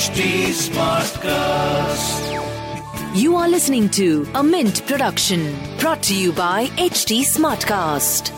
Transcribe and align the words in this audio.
HT 0.00 0.20
Smartcast. 0.56 2.22
You 3.14 3.36
are 3.36 3.46
listening 3.46 3.90
to 3.90 4.26
a 4.34 4.42
Mint 4.42 4.86
production 4.86 5.54
brought 5.78 6.02
to 6.04 6.14
you 6.14 6.32
by 6.32 6.68
HT 6.78 7.20
Smartcast. 7.20 8.30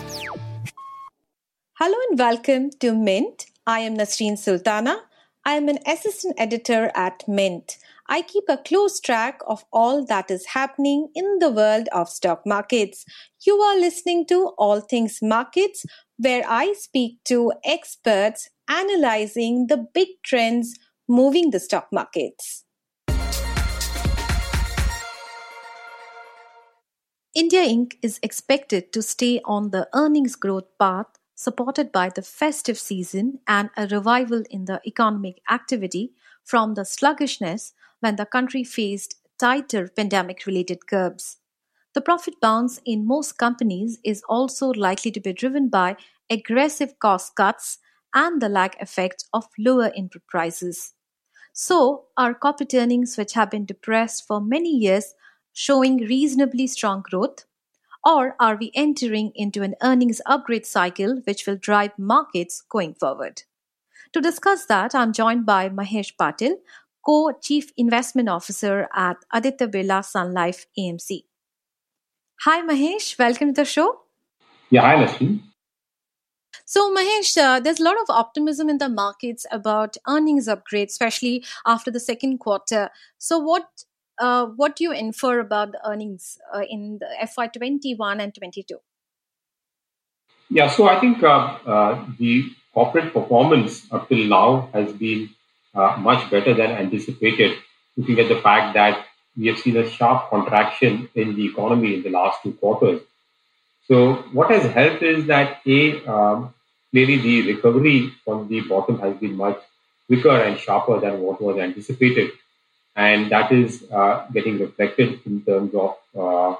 Hello 1.74 1.96
and 2.08 2.18
welcome 2.18 2.70
to 2.80 2.92
Mint. 2.92 3.46
I 3.64 3.78
am 3.78 3.96
Nasreen 3.96 4.36
Sultana. 4.36 5.02
I 5.44 5.52
am 5.52 5.68
an 5.68 5.78
assistant 5.86 6.34
editor 6.36 6.90
at 6.96 7.22
Mint. 7.28 7.78
I 8.08 8.22
keep 8.22 8.48
a 8.48 8.56
close 8.56 8.98
track 8.98 9.40
of 9.46 9.64
all 9.72 10.04
that 10.06 10.32
is 10.32 10.46
happening 10.46 11.10
in 11.14 11.38
the 11.38 11.50
world 11.50 11.88
of 11.92 12.08
stock 12.08 12.44
markets. 12.44 13.04
You 13.46 13.60
are 13.60 13.78
listening 13.78 14.26
to 14.30 14.48
All 14.58 14.80
Things 14.80 15.20
Markets, 15.22 15.86
where 16.16 16.42
I 16.44 16.72
speak 16.72 17.22
to 17.26 17.52
experts 17.64 18.50
analyzing 18.68 19.68
the 19.68 19.76
big 19.94 20.08
trends 20.24 20.74
moving 21.12 21.50
the 21.50 21.60
stock 21.60 21.88
markets. 21.92 22.64
India 27.34 27.60
Inc. 27.60 27.96
is 28.00 28.18
expected 28.22 28.94
to 28.94 29.02
stay 29.02 29.42
on 29.44 29.72
the 29.72 29.88
earnings 29.92 30.36
growth 30.36 30.68
path 30.78 31.18
supported 31.34 31.92
by 31.92 32.08
the 32.08 32.22
festive 32.22 32.78
season 32.78 33.40
and 33.46 33.68
a 33.76 33.86
revival 33.88 34.42
in 34.48 34.64
the 34.64 34.80
economic 34.86 35.42
activity 35.50 36.12
from 36.44 36.74
the 36.74 36.84
sluggishness 36.84 37.74
when 38.00 38.16
the 38.16 38.24
country 38.24 38.64
faced 38.64 39.16
tighter 39.38 39.88
pandemic 39.88 40.46
related 40.46 40.86
curbs. 40.86 41.36
The 41.92 42.00
profit 42.00 42.40
bounce 42.40 42.80
in 42.86 43.06
most 43.06 43.36
companies 43.36 43.98
is 44.02 44.22
also 44.30 44.68
likely 44.68 45.10
to 45.10 45.20
be 45.20 45.34
driven 45.34 45.68
by 45.68 45.96
aggressive 46.30 46.98
cost 46.98 47.36
cuts 47.36 47.76
and 48.14 48.40
the 48.40 48.48
lag 48.48 48.76
effect 48.80 49.26
of 49.34 49.44
lower 49.58 49.92
input 49.94 50.22
prices. 50.26 50.94
So, 51.52 52.06
are 52.16 52.34
corporate 52.34 52.74
earnings, 52.74 53.16
which 53.16 53.34
have 53.34 53.50
been 53.50 53.66
depressed 53.66 54.26
for 54.26 54.40
many 54.40 54.70
years, 54.70 55.14
showing 55.52 55.98
reasonably 55.98 56.66
strong 56.66 57.02
growth? 57.02 57.44
Or 58.04 58.34
are 58.40 58.56
we 58.56 58.72
entering 58.74 59.32
into 59.34 59.62
an 59.62 59.74
earnings 59.82 60.20
upgrade 60.26 60.66
cycle 60.66 61.20
which 61.24 61.46
will 61.46 61.56
drive 61.56 61.92
markets 61.98 62.62
going 62.68 62.94
forward? 62.94 63.42
To 64.14 64.20
discuss 64.20 64.66
that, 64.66 64.94
I'm 64.94 65.12
joined 65.12 65.46
by 65.46 65.68
Mahesh 65.68 66.12
Patil, 66.18 66.54
co 67.04 67.32
chief 67.40 67.70
investment 67.76 68.28
officer 68.28 68.88
at 68.94 69.18
Aditya 69.32 69.68
Birla 69.68 70.04
Sun 70.04 70.32
Life 70.32 70.66
AMC. 70.78 71.24
Hi, 72.40 72.62
Mahesh. 72.62 73.18
Welcome 73.18 73.54
to 73.54 73.60
the 73.60 73.64
show. 73.64 74.00
Yeah, 74.70 74.82
hi, 74.82 75.04
Nasreen. 75.04 75.40
So, 76.72 76.90
Mahesh, 76.90 77.36
uh, 77.36 77.60
there's 77.60 77.80
a 77.80 77.84
lot 77.84 77.96
of 78.00 78.08
optimism 78.08 78.70
in 78.70 78.78
the 78.78 78.88
markets 78.88 79.44
about 79.52 79.98
earnings 80.08 80.48
upgrade, 80.48 80.88
especially 80.88 81.44
after 81.66 81.90
the 81.90 82.00
second 82.00 82.38
quarter. 82.38 82.88
So, 83.18 83.38
what 83.38 83.66
uh, 84.18 84.46
what 84.46 84.76
do 84.76 84.84
you 84.84 84.92
infer 84.92 85.40
about 85.40 85.72
the 85.72 85.86
earnings 85.86 86.38
uh, 86.54 86.62
in 86.66 86.98
the 86.98 87.10
FY21 87.28 88.22
and 88.22 88.34
22? 88.34 88.78
Yeah, 90.48 90.70
so 90.70 90.88
I 90.88 90.98
think 90.98 91.22
uh, 91.22 91.58
uh, 91.66 92.06
the 92.18 92.50
corporate 92.72 93.12
performance 93.12 93.86
up 93.92 94.08
till 94.08 94.26
now 94.26 94.70
has 94.72 94.94
been 94.94 95.28
uh, 95.74 95.96
much 95.98 96.30
better 96.30 96.54
than 96.54 96.70
anticipated, 96.70 97.58
looking 97.98 98.18
at 98.18 98.30
the 98.30 98.40
fact 98.40 98.72
that 98.72 99.04
we 99.36 99.48
have 99.48 99.58
seen 99.58 99.76
a 99.76 99.86
sharp 99.90 100.30
contraction 100.30 101.10
in 101.14 101.36
the 101.36 101.44
economy 101.44 101.96
in 101.96 102.02
the 102.02 102.08
last 102.08 102.42
two 102.42 102.54
quarters. 102.54 103.02
So 103.88 104.14
what 104.32 104.50
has 104.50 104.72
helped 104.72 105.02
is 105.02 105.26
that 105.26 105.60
a 105.66 106.02
um, 106.06 106.54
clearly 106.92 107.16
the 107.18 107.54
recovery 107.54 108.12
from 108.24 108.48
the 108.48 108.60
bottom 108.60 108.98
has 109.00 109.16
been 109.16 109.34
much 109.34 109.58
quicker 110.06 110.36
and 110.42 110.58
sharper 110.58 111.00
than 111.00 111.20
what 111.20 111.40
was 111.40 111.58
anticipated, 111.58 112.30
and 112.94 113.32
that 113.32 113.50
is 113.50 113.84
uh, 113.90 114.26
getting 114.32 114.58
reflected 114.58 115.20
in 115.24 115.42
terms 115.42 115.74
of 115.74 115.96
uh, 116.14 116.50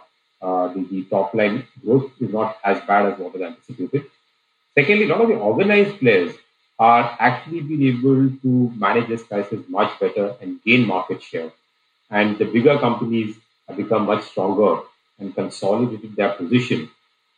uh, 0.44 0.72
the, 0.72 0.84
the, 0.90 1.04
top 1.04 1.34
line 1.34 1.64
growth 1.84 2.10
is 2.18 2.32
not 2.32 2.56
as 2.64 2.80
bad 2.86 3.12
as 3.12 3.18
what 3.18 3.32
was 3.32 3.42
anticipated. 3.42 4.06
Secondly, 4.74 5.04
a 5.04 5.08
lot 5.08 5.20
of 5.20 5.28
the 5.28 5.36
organized 5.36 5.98
players 6.00 6.34
are 6.78 7.16
actually 7.20 7.60
being 7.60 7.82
able 7.94 8.30
to 8.42 8.72
manage 8.74 9.08
this 9.08 9.22
crisis 9.22 9.60
much 9.68 10.00
better 10.00 10.34
and 10.40 10.62
gain 10.64 10.86
market 10.86 11.22
share, 11.22 11.52
and 12.10 12.38
the 12.38 12.46
bigger 12.46 12.78
companies 12.78 13.36
have 13.68 13.76
become 13.76 14.06
much 14.06 14.24
stronger 14.24 14.80
and 15.18 15.34
consolidated 15.34 16.16
their 16.16 16.32
position 16.32 16.90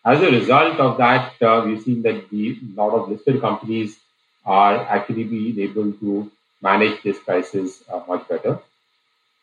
as 0.04 0.20
a 0.20 0.30
result 0.30 0.78
of 0.78 0.98
that, 0.98 1.32
uh, 1.42 1.62
we've 1.64 1.82
seen 1.82 2.02
that 2.02 2.28
the 2.30 2.58
lot 2.74 2.92
of 2.92 3.08
listed 3.08 3.40
companies 3.40 3.98
are 4.44 4.76
actually 4.86 5.24
being 5.24 5.58
able 5.60 5.92
to 5.92 6.30
manage 6.60 7.02
this 7.02 7.18
crisis 7.18 7.82
uh, 7.92 8.00
much 8.06 8.28
better. 8.28 8.58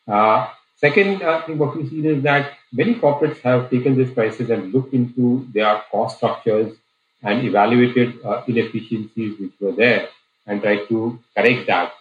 Uh, 0.06 0.48
second 0.76 1.22
uh, 1.22 1.42
thing, 1.42 1.58
what 1.58 1.76
we've 1.76 1.90
seen 1.90 2.06
is 2.06 2.22
that 2.22 2.52
many 2.72 2.94
corporates 2.94 3.40
have 3.40 3.70
taken 3.70 3.96
this 3.96 4.12
crisis 4.14 4.50
and 4.50 4.72
looked 4.72 4.94
into 4.94 5.46
their 5.52 5.82
cost 5.90 6.18
structures 6.18 6.76
and 7.22 7.44
evaluated 7.44 8.24
uh, 8.24 8.42
inefficiencies 8.46 9.38
which 9.40 9.52
were 9.60 9.72
there 9.72 10.08
and 10.46 10.62
tried 10.62 10.88
to 10.88 11.18
correct 11.36 11.66
that. 11.66 11.92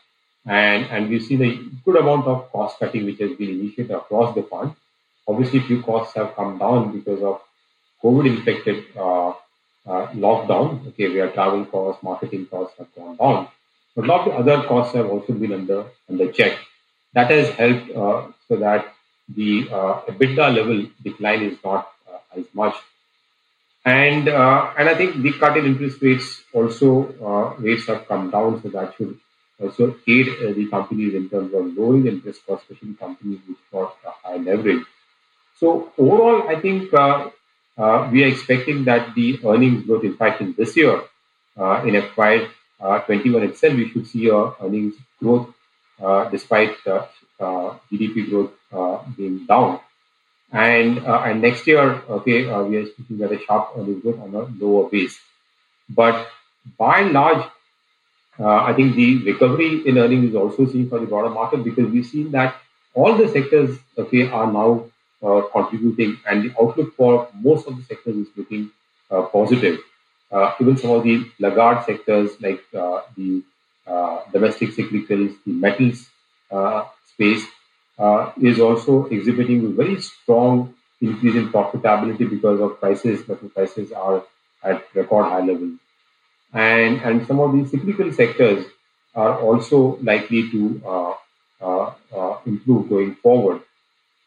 And, 0.46 0.86
and 0.86 1.10
we've 1.10 1.24
seen 1.24 1.44
a 1.44 1.56
good 1.86 1.98
amount 1.98 2.26
of 2.26 2.52
cost 2.52 2.80
cutting 2.80 3.06
which 3.06 3.20
has 3.20 3.32
been 3.38 3.50
initiated 3.50 3.92
across 3.92 4.34
the 4.36 4.44
fund. 4.44 4.76
Obviously, 5.28 5.60
few 5.62 5.84
costs 5.84 6.16
have 6.16 6.36
come 6.36 6.58
down 6.58 6.92
because 6.98 7.22
of 7.22 7.42
COVID 8.04 8.38
infected 8.38 8.86
uh, 8.98 9.30
uh, 9.30 10.08
lockdown, 10.14 10.88
okay, 10.90 11.10
where 11.14 11.30
travel 11.32 11.66
costs, 11.66 12.04
marketing 12.04 12.46
costs 12.48 12.78
have 12.78 12.94
gone 12.96 13.16
down. 13.16 13.48
But 13.96 14.06
a 14.06 14.08
lot 14.08 14.28
of 14.28 14.34
other 14.34 14.64
costs 14.68 14.96
have 14.96 15.08
also 15.08 15.34
been 15.34 15.54
under, 15.54 15.86
under 16.10 16.32
check. 16.32 16.58
That 17.14 17.30
has 17.32 17.50
helped 17.50 17.92
uh, 17.92 18.28
so 18.48 18.56
that 18.58 18.94
the 19.28 19.68
uh, 19.72 20.02
EBITDA 20.08 20.56
level 20.56 20.88
decline 21.04 21.44
is 21.44 21.58
not 21.64 21.92
uh, 22.08 22.40
as 22.40 22.46
much. 22.54 22.76
And 23.84 24.30
uh, 24.30 24.74
and 24.78 24.88
I 24.88 24.96
think 24.96 25.22
the 25.24 25.34
cut 25.34 25.58
in 25.58 25.66
interest 25.66 26.02
rates 26.02 26.44
also 26.54 27.56
rates 27.58 27.88
have 27.88 28.08
come 28.08 28.30
down, 28.30 28.62
so 28.62 28.70
that 28.70 28.94
should 28.96 29.20
also 29.60 29.96
aid 30.08 30.28
the 30.56 30.68
companies 30.70 31.16
in 31.16 31.30
terms 31.30 31.52
of 31.54 31.66
lowering 31.76 32.06
interest 32.06 32.46
costs, 32.46 32.66
especially 32.70 32.94
companies 32.94 33.40
which 33.48 33.58
got 33.72 33.98
high 34.24 34.38
leverage. 34.38 34.86
So 35.60 35.92
overall, 35.98 36.48
I 36.48 36.62
think 36.62 36.94
uh, 36.94 37.30
we 37.78 38.24
are 38.24 38.28
expecting 38.28 38.84
that 38.86 39.16
the 39.16 39.40
earnings 39.46 39.86
growth, 39.86 40.04
in 40.04 40.16
fact, 40.16 40.42
in 40.42 40.54
this 40.58 40.76
year, 40.78 41.02
uh, 41.58 41.84
in 41.86 42.02
FY 42.16 42.48
uh, 42.80 43.00
21 43.00 43.44
itself, 43.44 43.74
we 43.76 43.90
should 43.90 44.08
see 44.08 44.28
a 44.28 44.54
earnings 44.62 44.96
growth 45.20 45.54
uh, 46.02 46.30
despite 46.30 46.76
uh, 46.88 47.06
uh, 47.40 47.78
GDP 47.92 48.30
growth 48.30 48.52
being 49.16 49.46
down. 49.46 49.80
And 50.52 50.98
and 50.98 51.42
next 51.42 51.66
year, 51.68 52.02
okay, 52.10 52.44
we 52.64 52.78
are 52.78 52.86
speaking 52.86 53.22
at 53.24 53.32
a 53.32 53.40
sharp 53.46 53.70
earnings 53.78 54.02
growth 54.02 54.20
on 54.20 54.36
a 54.36 54.64
lower 54.64 54.90
base. 54.90 55.18
But 55.90 56.28
by 56.78 57.02
and 57.02 57.14
large, 57.14 57.46
uh, 58.40 58.64
I 58.64 58.74
think 58.74 58.96
the 58.96 59.24
recovery 59.24 59.88
in 59.88 59.98
earnings 59.98 60.30
is 60.30 60.36
also 60.36 60.66
seen 60.66 60.90
for 60.90 61.00
the 61.00 61.06
broader 61.06 61.30
market 61.30 61.64
because 61.64 61.92
we've 61.92 62.06
seen 62.06 62.32
that 62.32 62.56
all 62.94 63.16
the 63.16 63.28
sectors 63.28 63.78
okay 63.98 64.30
are 64.30 64.52
now 64.52 64.70
uh, 64.72 64.90
contributing, 65.22 66.18
and 66.28 66.44
the 66.44 66.52
outlook 66.62 66.96
for 66.96 67.28
most 67.34 67.68
of 67.68 67.78
the 67.78 67.84
sectors 67.84 68.16
is 68.16 68.28
looking 68.36 68.72
uh, 69.10 69.24
positive. 69.24 69.80
Uh, 70.32 70.54
even 70.62 70.78
some 70.78 70.92
of 70.92 71.04
the 71.04 71.30
laggard 71.40 71.86
sectors 71.86 72.30
like 72.42 72.64
the 72.72 73.44
domestic 74.32 74.70
cyclicals, 74.70 75.36
the 75.46 75.52
metals 75.52 76.10
space, 77.14 77.46
is 78.42 78.60
also 78.60 79.06
exhibiting 79.06 79.66
a 79.66 79.70
very 79.70 80.02
strong 80.02 80.74
increase 81.02 81.36
in 81.36 81.50
profitability 81.52 82.30
because 82.30 82.60
of 82.62 82.80
prices, 82.80 83.28
metal 83.28 83.50
prices 83.50 83.92
are 83.92 84.24
at 84.64 84.84
record 84.96 85.26
high 85.26 85.44
levels. 85.44 85.78
And, 86.54 87.02
and 87.02 87.28
some 87.28 87.40
of 87.40 87.54
these 87.54 87.72
cyclical 87.72 88.12
sectors 88.14 88.66
are 89.16 89.40
also 89.40 89.98
likely 90.02 90.50
to 90.52 90.82
uh, 90.86 91.14
uh, 91.62 91.94
uh, 92.16 92.38
improve 92.46 92.90
going 92.90 93.16
forward. 93.16 93.62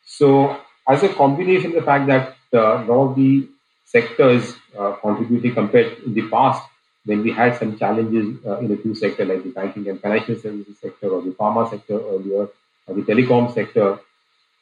So 0.07 0.61
as 0.87 1.03
a 1.03 1.09
combination, 1.09 1.69
of 1.71 1.77
the 1.77 1.83
fact 1.83 2.07
that 2.07 2.37
uh, 2.53 2.83
a 2.83 2.85
lot 2.85 3.11
of 3.11 3.17
the 3.17 3.49
sectors 3.85 4.55
uh, 4.79 4.93
contributing 4.93 5.55
compared 5.55 5.99
in 5.99 6.15
the 6.15 6.29
past 6.29 6.63
when 7.05 7.23
we 7.23 7.33
had 7.33 7.57
some 7.59 7.79
challenges 7.79 8.37
uh, 8.47 8.59
in 8.59 8.73
a 8.73 8.77
few 8.77 8.95
sectors 8.95 9.29
like 9.29 9.43
the 9.43 9.51
banking 9.51 9.89
and 9.89 10.01
financial 10.01 10.37
services 10.37 10.77
sector 10.81 11.09
or 11.09 11.23
the 11.23 11.31
pharma 11.31 11.69
sector 11.69 12.01
earlier 12.01 12.49
or 12.87 12.95
the 12.95 13.03
telecom 13.03 13.53
sector, 13.53 13.99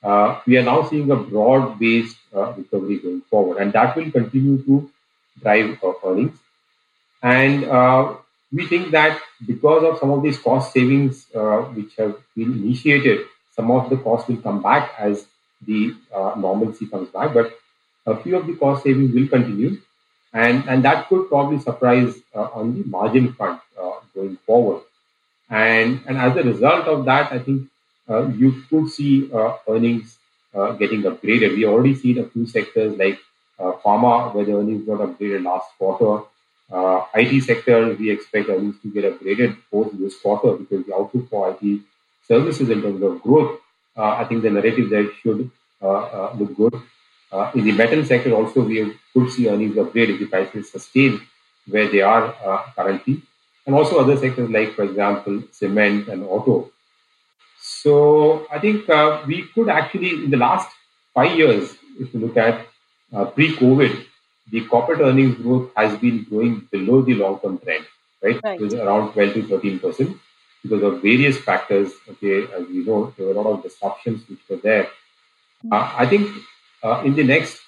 uh, 0.02 0.40
we 0.46 0.58
are 0.58 0.64
now 0.64 0.82
seeing 0.88 1.10
a 1.10 1.16
broad-based 1.16 2.16
uh, 2.34 2.52
recovery 2.54 2.98
going 2.98 3.20
forward, 3.22 3.58
and 3.58 3.72
that 3.72 3.94
will 3.96 4.10
continue 4.10 4.60
to 4.64 4.90
drive 5.40 5.78
our 5.84 5.94
earnings. 6.04 6.36
And 7.22 7.64
uh, 7.64 8.14
we 8.52 8.66
think 8.66 8.90
that 8.90 9.20
because 9.46 9.84
of 9.84 9.98
some 9.98 10.10
of 10.10 10.22
these 10.22 10.38
cost 10.38 10.72
savings 10.72 11.26
which 11.74 11.94
have 11.96 12.16
been 12.36 12.52
initiated, 12.52 13.26
some 13.54 13.70
of 13.70 13.88
the 13.90 13.96
costs 13.96 14.28
will 14.28 14.38
come 14.38 14.60
back 14.60 14.92
as 14.98 15.24
the 15.66 15.94
uh, 16.14 16.34
normalcy 16.36 16.86
comes 16.86 17.08
back. 17.10 17.34
But 17.34 17.52
a 18.06 18.16
few 18.22 18.36
of 18.36 18.46
the 18.46 18.54
cost 18.56 18.84
savings 18.84 19.14
will 19.14 19.28
continue, 19.28 19.78
and 20.32 20.68
and 20.68 20.84
that 20.84 21.08
could 21.08 21.28
probably 21.28 21.58
surprise 21.60 22.14
uh, 22.34 22.48
on 22.54 22.74
the 22.74 22.84
margin 22.88 23.32
front 23.34 23.60
uh, 23.80 24.00
going 24.14 24.36
forward. 24.46 24.82
And, 25.50 26.00
and 26.06 26.16
as 26.16 26.36
a 26.36 26.42
result 26.42 26.86
of 26.86 27.04
that, 27.04 27.32
I 27.32 27.38
think 27.38 27.68
uh, 28.08 28.28
you 28.28 28.62
could 28.70 28.88
see 28.88 29.30
uh, 29.32 29.56
earnings 29.68 30.18
uh, 30.54 30.72
getting 30.72 31.02
upgraded. 31.02 31.56
We 31.56 31.66
already 31.66 31.94
seen 31.94 32.18
a 32.18 32.28
few 32.28 32.46
sectors 32.46 32.96
like 32.98 33.18
pharma, 33.58 34.34
where 34.34 34.44
the 34.44 34.56
earnings 34.56 34.84
got 34.86 35.00
upgraded 35.00 35.44
last 35.44 35.68
quarter. 35.78 36.24
IT 37.14 37.42
sector, 37.42 37.94
we 37.94 38.10
expect 38.10 38.48
earnings 38.48 38.76
to 38.82 38.88
get 38.88 39.04
upgraded 39.04 39.56
both 39.70 39.92
this 39.92 40.18
quarter 40.18 40.56
because 40.56 40.84
the 40.86 40.94
outlook 40.94 41.28
for 41.28 41.50
IT 41.50 41.80
services 42.26 42.70
in 42.70 42.82
terms 42.82 43.02
of 43.02 43.22
growth, 43.22 43.60
Uh, 43.96 44.16
I 44.16 44.24
think 44.24 44.42
the 44.42 44.50
narrative 44.50 44.90
there 44.90 45.08
should 45.22 45.50
uh, 45.82 45.88
uh, 45.88 46.36
look 46.38 46.56
good. 46.56 46.74
in 47.54 47.64
the 47.64 47.72
metal 47.72 48.04
sector, 48.04 48.32
also, 48.34 48.62
we 48.62 48.94
could 49.12 49.30
see 49.30 49.48
earnings 49.48 49.76
upgrade 49.78 50.10
if 50.10 50.18
the 50.20 50.26
prices 50.26 50.70
sustain 50.70 51.20
where 51.66 51.88
they 51.88 52.00
are 52.00 52.34
currently 52.76 53.22
and 53.66 53.74
also 53.74 54.00
other 54.00 54.16
sectors 54.16 54.50
like, 54.50 54.74
for 54.74 54.84
example, 54.84 55.42
cement 55.52 56.08
and 56.08 56.24
auto. 56.24 56.70
So 57.60 58.46
I 58.50 58.58
think 58.58 58.88
uh, 58.88 59.22
we 59.26 59.46
could 59.54 59.68
actually, 59.68 60.24
in 60.24 60.30
the 60.30 60.36
last 60.36 60.68
five 61.14 61.36
years, 61.36 61.74
if 61.98 62.12
you 62.12 62.20
look 62.20 62.36
at 62.36 62.66
uh, 63.12 63.26
pre-COVID, 63.26 64.04
the 64.50 64.66
corporate 64.66 65.00
earnings 65.00 65.36
growth 65.36 65.70
has 65.76 65.96
been 65.98 66.24
growing 66.24 66.66
below 66.70 67.02
the 67.02 67.14
long-term 67.14 67.58
trend, 67.58 67.84
right? 68.22 68.40
right. 68.42 68.60
It 68.60 68.64
was 68.64 68.74
around 68.74 69.12
12 69.12 69.34
to 69.34 69.48
13 69.48 69.78
percent 69.78 70.16
because 70.62 70.82
of 70.82 71.02
various 71.02 71.38
factors. 71.38 71.92
Okay, 72.08 72.44
as 72.52 72.66
we 72.68 72.84
know, 72.84 73.12
there 73.16 73.26
were 73.26 73.32
a 73.32 73.40
lot 73.40 73.50
of 73.52 73.62
disruptions 73.62 74.28
which 74.28 74.40
were 74.48 74.56
there. 74.56 74.84
Mm-hmm. 74.84 75.72
Uh, 75.72 75.92
I 75.96 76.06
think 76.06 76.28
uh, 76.82 77.02
in 77.04 77.14
the 77.14 77.24
next 77.24 77.58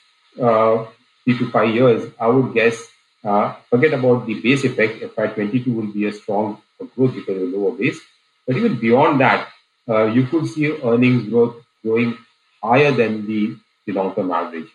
uh, 0.41 0.87
three 1.25 1.38
to 1.38 1.50
five 1.50 1.75
years, 1.75 2.11
I 2.19 2.29
would 2.29 2.55
guess 2.55 2.82
uh, 3.25 3.55
forget 3.70 3.94
about 3.94 4.26
the 4.26 4.41
base 4.41 4.64
effect. 4.64 5.00
FY22 5.00 5.75
will 5.75 5.93
be 5.93 6.06
a 6.06 6.12
strong 6.12 6.61
growth 6.94 7.14
because 7.14 7.43
of 7.43 7.49
lower 7.49 7.73
base. 7.73 8.00
But 8.46 8.56
even 8.56 8.79
beyond 8.79 9.20
that, 9.20 9.49
uh, 9.88 10.05
you 10.05 10.26
could 10.26 10.47
see 10.47 10.70
earnings 10.82 11.29
growth 11.29 11.56
growing 11.82 12.17
higher 12.62 12.93
than 12.93 13.26
the, 13.26 13.56
the 13.87 13.93
long-term 13.93 14.31
average. 14.31 14.69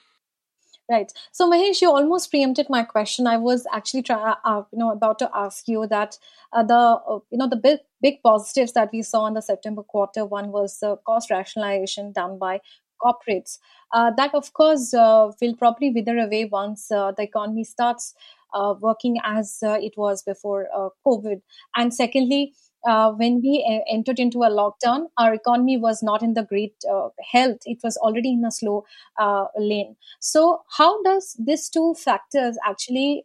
Right. 0.89 1.13
So 1.31 1.47
Mahesh, 1.49 1.81
you 1.81 1.91
almost 1.91 2.31
preempted 2.31 2.67
my 2.67 2.81
question. 2.83 3.27
I 3.27 3.37
was 3.37 3.67
actually 3.71 4.01
try, 4.01 4.35
uh, 4.43 4.63
you 4.71 4.79
know, 4.79 4.91
about 4.91 5.19
to 5.19 5.29
ask 5.35 5.67
you 5.67 5.85
that 5.85 6.17
uh, 6.51 6.63
the, 6.63 6.73
uh, 6.75 7.19
you 7.29 7.37
know, 7.37 7.47
the 7.47 7.57
big 7.57 7.79
big 8.01 8.23
positives 8.23 8.73
that 8.73 8.89
we 8.91 9.03
saw 9.03 9.27
in 9.27 9.35
the 9.35 9.41
September 9.41 9.83
quarter. 9.83 10.25
One 10.25 10.51
was 10.51 10.79
the 10.79 10.95
cost 11.05 11.29
rationalization 11.29 12.11
done 12.11 12.39
by 12.39 12.61
corporates. 13.03 13.59
Uh, 13.93 14.11
that, 14.17 14.33
of 14.33 14.51
course, 14.53 14.91
uh, 14.95 15.31
will 15.39 15.55
probably 15.55 15.91
wither 15.91 16.17
away 16.17 16.45
once 16.45 16.91
uh, 16.91 17.11
the 17.11 17.21
economy 17.23 17.63
starts 17.65 18.15
uh, 18.55 18.73
working 18.81 19.17
as 19.23 19.59
uh, 19.61 19.77
it 19.79 19.93
was 19.95 20.23
before 20.23 20.67
uh, 20.75 20.89
COVID. 21.05 21.41
And 21.75 21.93
secondly, 21.93 22.53
uh, 22.85 23.11
when 23.11 23.41
we 23.41 23.65
a- 23.67 23.83
entered 23.91 24.19
into 24.19 24.43
a 24.43 24.49
lockdown, 24.49 25.07
our 25.17 25.33
economy 25.33 25.77
was 25.77 26.01
not 26.03 26.21
in 26.21 26.33
the 26.33 26.43
great 26.43 26.75
uh, 26.91 27.09
health. 27.31 27.59
It 27.65 27.79
was 27.83 27.97
already 27.97 28.33
in 28.33 28.45
a 28.45 28.51
slow 28.51 28.85
uh, 29.17 29.45
lane. 29.57 29.95
So, 30.19 30.61
how 30.77 31.01
does 31.03 31.35
these 31.39 31.69
two 31.69 31.95
factors 31.95 32.57
actually 32.65 33.23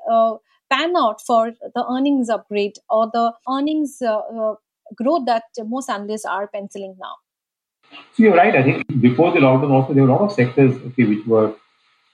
pan 0.70 0.96
out 0.96 1.20
for 1.20 1.52
the 1.74 1.84
earnings 1.90 2.28
upgrade 2.28 2.76
or 2.88 3.10
the 3.12 3.32
earnings 3.48 4.02
growth 4.96 5.26
that 5.26 5.44
most 5.66 5.90
analysts 5.90 6.24
are 6.24 6.46
penciling 6.48 6.96
now? 7.00 7.16
So 8.14 8.22
you're 8.22 8.34
right. 8.34 8.54
I 8.54 8.62
think 8.62 9.00
before 9.00 9.32
the 9.32 9.40
lockdown, 9.40 9.70
also 9.70 9.92
there 9.92 10.04
were 10.04 10.08
a 10.08 10.12
lot 10.12 10.22
of 10.22 10.32
sectors 10.32 10.74
okay, 10.86 11.04
which 11.04 11.26
were 11.26 11.54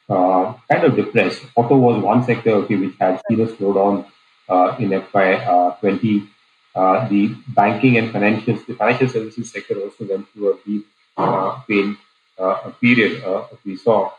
uh, 0.09 0.55
kind 0.71 0.85
of 0.85 0.97
depressed. 0.97 1.43
Auto 1.57 1.77
was 1.77 2.03
one 2.03 2.25
sector 2.25 2.51
okay, 2.51 2.77
which 2.77 2.95
had 2.99 3.21
seen 3.29 3.41
a 3.41 3.47
slowdown 3.47 4.07
uh, 4.49 4.77
in 4.79 4.91
FY20. 4.91 6.29
Uh, 6.75 7.09
the 7.09 7.35
banking 7.49 7.97
and 7.99 8.13
financial, 8.13 8.55
the 8.55 8.75
financial 8.75 9.09
services 9.09 9.51
sector 9.51 9.75
also 9.81 10.05
went 10.05 10.29
through 10.31 10.53
a 10.53 10.57
deep 10.65 10.87
uh, 11.17 11.61
pain 11.69 11.97
uh, 12.39 12.71
period. 12.81 13.23
we 13.65 13.77
saw 13.77 14.11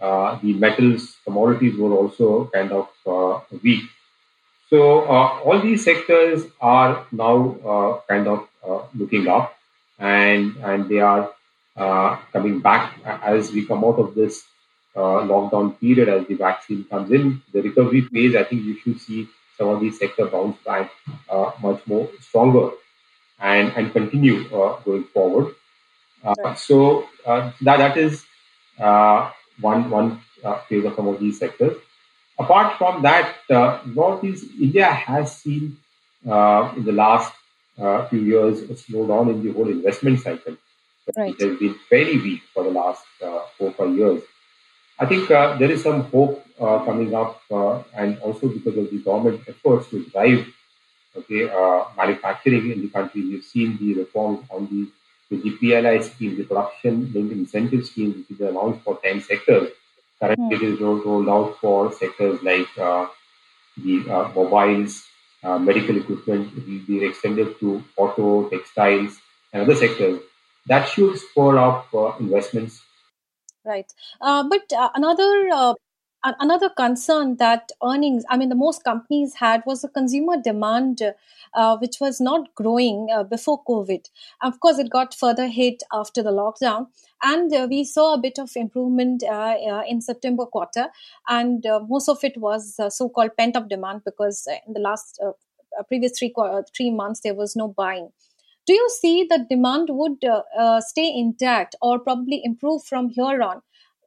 the 0.00 0.52
metals, 0.54 1.16
commodities 1.24 1.76
were 1.76 1.92
also 1.92 2.46
kind 2.54 2.70
of 2.72 2.88
weak. 3.62 3.82
So 4.70 5.02
all 5.06 5.60
these 5.60 5.84
sectors 5.84 6.44
are 6.60 7.06
now 7.10 8.02
kind 8.08 8.28
of 8.28 8.48
looking 8.94 9.26
up, 9.26 9.56
and 9.98 10.56
and 10.62 10.88
they 10.88 11.00
are 11.00 11.32
coming 12.32 12.60
back 12.60 12.94
as 13.04 13.50
we 13.50 13.66
come 13.66 13.82
out 13.84 13.98
of 13.98 14.14
this 14.14 14.44
uh, 14.98 15.22
lockdown 15.30 15.78
period 15.78 16.08
as 16.08 16.26
the 16.26 16.34
vaccine 16.34 16.84
comes 16.84 17.10
in. 17.12 17.42
The 17.52 17.62
recovery 17.62 18.02
phase, 18.02 18.34
I 18.34 18.44
think 18.44 18.64
you 18.64 18.78
should 18.80 19.00
see 19.00 19.28
some 19.58 19.68
of 19.68 19.80
these 19.80 19.98
sector 19.98 20.26
bounce 20.26 20.56
back 20.64 20.90
uh, 21.28 21.50
much 21.60 21.84
more 21.86 22.08
stronger 22.20 22.70
and, 23.40 23.72
and 23.76 23.92
continue 23.92 24.46
uh, 24.54 24.80
going 24.80 25.04
forward. 25.04 25.54
Uh, 26.24 26.54
so 26.54 27.06
uh, 27.26 27.52
that, 27.60 27.78
that 27.78 27.96
is 27.96 28.24
uh, 28.78 29.30
one, 29.60 29.90
one 29.90 30.20
phase 30.68 30.84
of 30.84 30.94
some 30.94 31.08
of 31.08 31.20
these 31.20 31.38
sectors. 31.38 31.76
Apart 32.38 32.78
from 32.78 33.02
that, 33.02 33.34
Northeast 33.86 34.46
India 34.60 34.86
has 34.86 35.36
seen 35.36 35.76
in 36.24 36.84
the 36.84 36.92
last 36.92 37.32
few 38.10 38.20
years 38.20 38.62
a 38.62 38.74
slowdown 38.74 39.30
in 39.30 39.44
the 39.44 39.52
whole 39.52 39.68
investment 39.68 40.20
cycle. 40.20 40.56
Right. 41.16 41.34
It 41.38 41.48
has 41.48 41.58
been 41.58 41.74
very 41.90 42.16
weak 42.18 42.42
for 42.54 42.62
the 42.62 42.70
last 42.70 43.02
four 43.56 43.72
five 43.72 43.96
years. 43.96 44.22
I 45.00 45.06
think 45.06 45.30
uh, 45.30 45.56
there 45.56 45.70
is 45.70 45.82
some 45.82 46.02
hope 46.04 46.44
uh, 46.60 46.84
coming 46.84 47.14
up, 47.14 47.40
uh, 47.50 47.82
and 47.94 48.18
also 48.18 48.48
because 48.48 48.76
of 48.76 48.90
the 48.90 48.98
government 48.98 49.42
efforts 49.46 49.88
to 49.90 50.04
drive 50.06 50.46
okay 51.16 51.48
uh, 51.48 51.84
manufacturing 51.96 52.72
in 52.72 52.82
the 52.82 52.88
country. 52.88 53.22
We've 53.22 53.44
seen 53.44 53.78
the 53.78 53.94
reforms 53.94 54.46
on 54.50 54.66
the 54.70 54.90
the 55.30 55.50
PLI 55.58 56.00
scheme, 56.00 56.36
the 56.36 56.44
production 56.44 57.12
linked 57.12 57.32
incentive 57.32 57.86
scheme, 57.86 58.12
which 58.28 58.40
is 58.40 58.40
announced 58.40 58.82
for 58.82 58.98
ten 59.04 59.20
sectors. 59.20 59.70
Currently, 60.20 60.56
mm. 60.56 60.60
it 60.60 60.62
is 60.62 60.80
rolled 60.80 61.28
out 61.28 61.58
for 61.60 61.92
sectors 61.92 62.42
like 62.42 62.66
uh, 62.76 63.06
the 63.76 64.10
uh, 64.10 64.32
mobiles, 64.34 65.06
medical 65.44 65.96
equipment. 65.96 66.50
It 66.56 66.66
will 66.66 66.86
be 66.86 67.04
extended 67.04 67.60
to 67.60 67.84
auto, 67.96 68.48
textiles, 68.48 69.20
and 69.52 69.62
other 69.62 69.76
sectors. 69.76 70.20
That 70.66 70.88
should 70.88 71.16
spur 71.18 71.56
up 71.56 71.94
investments 72.18 72.82
right. 73.68 73.92
Uh, 74.20 74.44
but 74.48 74.72
uh, 74.72 74.90
another 74.94 75.48
uh, 75.52 75.74
another 76.40 76.68
concern 76.68 77.36
that 77.36 77.70
earnings 77.88 78.24
i 78.28 78.36
mean 78.36 78.48
the 78.48 78.54
most 78.62 78.82
companies 78.82 79.34
had 79.34 79.62
was 79.66 79.82
the 79.82 79.88
consumer 79.88 80.36
demand 80.42 81.00
uh, 81.54 81.76
which 81.76 82.00
was 82.00 82.20
not 82.20 82.52
growing 82.56 83.06
uh, 83.14 83.22
before 83.22 83.62
covid. 83.64 84.10
Of 84.42 84.58
course 84.58 84.78
it 84.80 84.90
got 84.90 85.14
further 85.14 85.46
hit 85.46 85.84
after 85.92 86.20
the 86.22 86.32
lockdown 86.32 86.88
and 87.22 87.54
uh, 87.54 87.68
we 87.70 87.84
saw 87.84 88.14
a 88.14 88.18
bit 88.18 88.38
of 88.40 88.50
improvement 88.56 89.22
in 89.88 90.00
september 90.00 90.44
quarter 90.46 90.88
and 91.28 91.64
most 91.88 92.08
of 92.08 92.24
it 92.24 92.36
was 92.36 92.74
so-called 92.96 93.36
pent-up 93.38 93.68
demand 93.68 94.02
because 94.04 94.46
in 94.66 94.72
the 94.72 94.80
last 94.80 95.20
previous 95.88 96.18
three 96.18 96.34
three 96.76 96.90
months 96.90 97.20
there 97.20 97.34
was 97.34 97.54
no 97.54 97.68
buying. 97.68 98.10
Do 98.66 98.74
you 98.74 98.88
see 99.00 99.24
that 99.30 99.48
demand 99.48 99.88
would 99.90 100.24
stay 100.80 101.12
intact 101.18 101.74
or 101.80 101.98
probably 101.98 102.42
improve 102.44 102.84
from 102.84 103.08
here 103.08 103.42
on? 103.42 103.62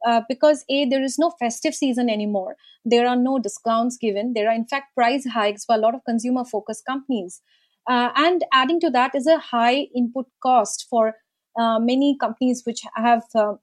Uh, 0.06 0.20
because 0.28 0.64
a 0.68 0.84
there 0.88 1.02
is 1.02 1.18
no 1.18 1.30
festive 1.38 1.74
season 1.74 2.10
anymore. 2.10 2.56
There 2.84 3.06
are 3.06 3.16
no 3.16 3.38
discounts 3.38 3.96
given. 3.96 4.32
There 4.34 4.48
are 4.48 4.54
in 4.54 4.66
fact 4.66 4.94
price 4.94 5.26
hikes 5.26 5.64
for 5.64 5.74
a 5.76 5.78
lot 5.78 5.94
of 5.94 6.04
consumer 6.04 6.44
focused 6.44 6.84
companies. 6.86 7.40
Uh, 7.88 8.10
and 8.16 8.44
adding 8.52 8.80
to 8.80 8.90
that 8.90 9.14
is 9.14 9.26
a 9.26 9.38
high 9.38 9.88
input 9.94 10.26
cost 10.42 10.86
for 10.88 11.14
uh, 11.58 11.78
many 11.78 12.16
companies 12.20 12.62
which 12.64 12.82
have 12.94 13.22
uh, 13.34 13.54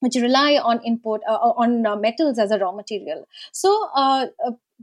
which 0.00 0.16
rely 0.16 0.56
on 0.56 0.82
input 0.84 1.20
on 1.28 1.82
metals 2.00 2.38
as 2.38 2.50
a 2.50 2.58
raw 2.58 2.72
material. 2.72 3.26
So 3.52 3.88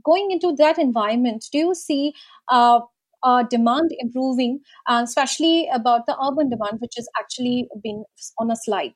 going 0.04 0.30
into 0.30 0.54
that 0.56 0.78
environment 0.78 1.44
do 1.52 1.58
you 1.58 1.74
see 1.74 2.14
uh, 2.48 3.42
demand 3.50 3.90
improving, 3.98 4.60
uh, 4.86 5.00
especially 5.04 5.68
about 5.72 6.06
the 6.06 6.16
urban 6.22 6.48
demand, 6.48 6.78
which 6.80 6.94
has 6.96 7.08
actually 7.18 7.68
been 7.82 8.04
on 8.38 8.50
a 8.50 8.56
slide. 8.56 8.94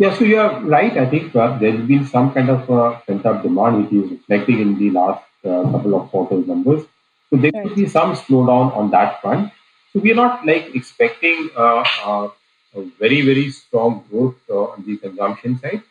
Yeah, 0.00 0.16
so 0.16 0.24
you're 0.24 0.60
right. 0.60 0.96
I 0.96 1.04
think 1.04 1.36
uh, 1.36 1.58
there's 1.58 1.86
been 1.86 2.06
some 2.06 2.32
kind 2.32 2.48
of 2.48 2.70
uh, 2.70 2.98
pent 3.06 3.26
up 3.26 3.42
demand, 3.42 3.82
which 3.82 3.92
is 3.92 4.10
reflecting 4.12 4.58
in 4.60 4.78
the 4.78 4.90
last 4.90 5.22
uh, 5.44 5.62
couple 5.72 5.94
of 5.94 6.08
quarters 6.10 6.46
numbers. 6.46 6.84
So 7.28 7.36
there 7.36 7.52
could 7.52 7.74
be 7.74 7.86
some 7.86 8.14
slowdown 8.14 8.74
on 8.74 8.90
that 8.92 9.20
front. 9.20 9.52
So 9.92 10.00
we're 10.00 10.14
not 10.14 10.46
like 10.46 10.74
expecting 10.74 11.50
uh, 11.54 11.84
uh, 12.06 12.28
a 12.76 12.82
very, 12.98 13.20
very 13.20 13.50
strong 13.50 14.02
growth 14.10 14.36
uh, 14.48 14.72
on 14.72 14.84
the 14.86 14.96
consumption 14.96 15.58
side. 15.60 15.82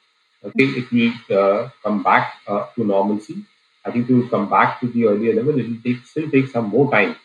I 0.44 0.50
think 0.58 0.78
it 0.82 0.92
will 0.92 1.72
come 1.84 2.02
back 2.02 2.34
to 2.48 2.84
normalcy. 2.84 3.46
I 3.86 3.92
think 3.92 4.08
to 4.08 4.28
come 4.30 4.50
back 4.50 4.80
to 4.80 4.88
the 4.88 5.06
earlier 5.06 5.36
level, 5.36 5.60
it 5.60 5.68
will 5.70 5.82
take, 5.84 6.04
still 6.06 6.32
take 6.32 6.48
some 6.48 6.70
more 6.70 6.90
time. 6.90 7.16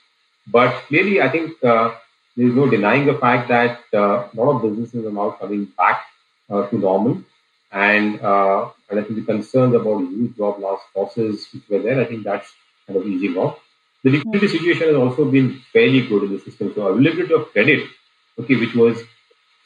But 0.46 0.72
clearly, 0.88 1.22
I 1.22 1.30
think 1.30 1.64
uh, 1.64 1.94
there 2.36 2.48
is 2.48 2.54
no 2.54 2.68
denying 2.68 3.06
the 3.06 3.14
fact 3.14 3.48
that 3.48 3.80
uh, 3.94 4.28
a 4.28 4.30
lot 4.34 4.56
of 4.56 4.62
businesses 4.62 5.06
are 5.06 5.12
now 5.12 5.30
coming 5.30 5.64
back 5.78 6.04
uh, 6.50 6.66
to 6.68 6.78
normal. 6.78 7.22
And, 7.72 8.20
uh, 8.20 8.70
and 8.88 9.00
I 9.00 9.02
think 9.02 9.16
the 9.16 9.24
concerns 9.24 9.74
about 9.74 10.00
huge 10.00 10.36
job 10.36 10.60
loss 10.60 10.80
losses 10.94 11.48
which 11.52 11.64
were 11.68 11.80
there, 11.80 12.00
I 12.00 12.04
think 12.04 12.24
that's 12.24 12.52
kind 12.86 12.98
of 12.98 13.06
easing 13.06 13.36
off. 13.36 13.58
The 14.04 14.10
liquidity 14.10 14.48
situation 14.48 14.88
has 14.88 14.96
also 14.96 15.30
been 15.30 15.62
fairly 15.72 16.06
good 16.06 16.24
in 16.24 16.32
the 16.32 16.38
system. 16.38 16.72
So 16.74 16.86
availability 16.86 17.34
of 17.34 17.50
credit, 17.52 17.88
okay, 18.38 18.56
which 18.56 18.74
was 18.74 19.02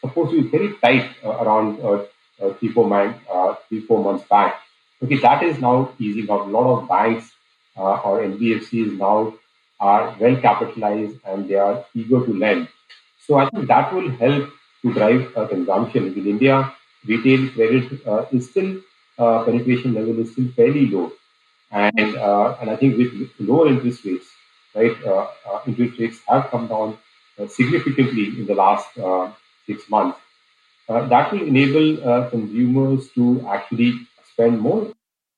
supposed 0.00 0.30
to 0.30 0.42
be 0.42 0.48
very 0.48 0.74
tight 0.78 1.10
uh, 1.24 1.30
around 1.30 1.80
uh, 1.80 2.04
uh, 2.40 2.54
three, 2.54 2.68
four, 2.68 2.88
man, 2.88 3.20
uh, 3.30 3.54
three, 3.68 3.80
four 3.80 4.02
months 4.02 4.24
back. 4.28 4.60
Okay, 5.02 5.16
that 5.18 5.42
is 5.42 5.60
now 5.60 5.92
easing 5.98 6.30
out. 6.30 6.46
A 6.46 6.50
lot 6.50 6.78
of 6.78 6.88
banks 6.88 7.30
or 7.76 8.20
NBFCs 8.20 8.98
now 8.98 9.34
are 9.78 10.16
well 10.18 10.36
capitalized 10.40 11.18
and 11.24 11.48
they 11.48 11.54
are 11.54 11.84
eager 11.94 12.24
to 12.24 12.32
lend. 12.36 12.68
So 13.26 13.36
I 13.36 13.48
think 13.50 13.68
that 13.68 13.92
will 13.92 14.10
help 14.10 14.50
to 14.82 14.92
drive 14.92 15.36
uh, 15.36 15.46
consumption. 15.46 16.06
In 16.14 16.26
India, 16.26 16.72
retail 17.06 17.48
credit 17.50 18.06
uh, 18.06 18.26
is 18.32 18.50
still 18.50 18.80
uh, 19.18 19.44
penetration 19.44 19.94
level 19.94 20.18
is 20.20 20.32
still 20.32 20.48
fairly 20.56 20.86
low, 20.86 21.12
and 21.70 22.16
uh, 22.16 22.56
and 22.60 22.70
I 22.70 22.76
think 22.76 22.96
with 22.98 23.30
lower 23.40 23.68
interest 23.68 24.04
rates, 24.04 24.28
right, 24.74 24.96
uh, 25.04 25.26
uh, 25.50 25.60
interest 25.66 25.98
rates 25.98 26.20
have 26.28 26.50
come 26.50 26.68
down 26.68 26.98
significantly 27.48 28.26
in 28.40 28.46
the 28.46 28.54
last 28.54 28.88
six 29.66 29.88
months. 29.88 30.18
that 30.88 31.32
will 31.32 31.42
enable 31.42 31.88
consumers 32.30 33.08
to 33.16 33.46
actually 33.48 33.92
spend 34.32 34.60
more 34.60 34.92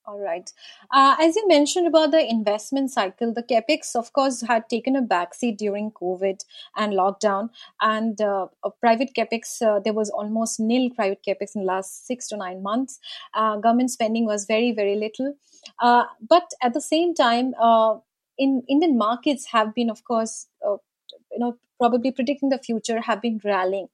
all 0.06 0.18
right. 0.18 0.50
Uh, 0.92 1.16
as 1.20 1.36
you 1.36 1.46
mentioned 1.46 1.86
about 1.86 2.10
the 2.10 2.28
investment 2.28 2.90
cycle, 2.90 3.32
the 3.32 3.42
capex, 3.42 3.94
of 3.94 4.12
course, 4.12 4.40
had 4.40 4.68
taken 4.68 4.96
a 4.96 5.02
backseat 5.02 5.56
during 5.58 5.90
COVID 5.92 6.40
and 6.76 6.92
lockdown. 6.94 7.50
And 7.80 8.20
uh, 8.20 8.48
private 8.80 9.10
capex, 9.16 9.62
uh, 9.62 9.80
there 9.80 9.92
was 9.92 10.10
almost 10.10 10.58
nil 10.58 10.90
private 10.90 11.20
capex 11.26 11.54
in 11.54 11.62
the 11.62 11.66
last 11.66 12.06
six 12.06 12.28
to 12.28 12.36
nine 12.36 12.62
months. 12.62 12.98
Uh, 13.34 13.56
government 13.56 13.90
spending 13.90 14.24
was 14.24 14.46
very, 14.46 14.72
very 14.72 14.96
little. 14.96 15.34
Uh, 15.78 16.04
but 16.28 16.50
at 16.62 16.74
the 16.74 16.80
same 16.80 17.14
time, 17.14 17.54
uh, 17.60 17.96
in 18.38 18.62
Indian 18.68 18.96
markets 18.96 19.46
have 19.52 19.74
been, 19.74 19.90
of 19.90 20.04
course, 20.04 20.46
you 20.62 21.38
know, 21.38 21.58
probably 21.78 22.10
predicting 22.10 22.48
the 22.48 22.58
future, 22.58 23.00
have 23.00 23.22
been 23.22 23.40
rallying. 23.44 23.88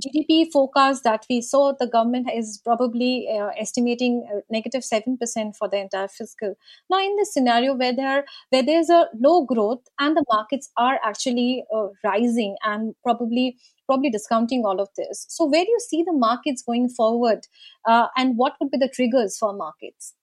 GDP 0.00 0.50
forecast 0.50 1.04
that 1.04 1.24
we 1.30 1.40
saw, 1.40 1.72
the 1.78 1.86
government 1.86 2.28
is 2.34 2.60
probably 2.64 3.28
uh, 3.28 3.50
estimating 3.58 4.26
negative 4.50 4.84
seven 4.84 5.16
percent 5.16 5.54
for 5.56 5.68
the 5.68 5.76
entire 5.76 6.08
fiscal. 6.08 6.56
Now, 6.90 6.98
in 6.98 7.14
this 7.16 7.32
scenario 7.32 7.74
where 7.74 7.94
there 7.94 8.24
where 8.50 8.62
there's 8.62 8.90
a 8.90 9.06
low 9.18 9.44
growth 9.44 9.82
and 10.00 10.16
the 10.16 10.24
markets 10.32 10.70
are 10.76 10.98
actually 11.04 11.64
uh, 11.74 11.88
rising 12.02 12.56
and 12.64 12.94
probably 13.04 13.56
probably 13.86 14.10
discounting 14.10 14.64
all 14.64 14.80
of 14.80 14.88
this, 14.96 15.26
so 15.28 15.44
where 15.44 15.64
do 15.64 15.70
you 15.70 15.80
see 15.80 16.02
the 16.02 16.12
markets 16.12 16.62
going 16.62 16.88
forward, 16.88 17.46
uh, 17.86 18.08
and 18.16 18.36
what 18.36 18.54
would 18.60 18.72
be 18.72 18.78
the 18.78 18.88
triggers 18.88 19.38
for 19.38 19.52
markets? 19.52 20.14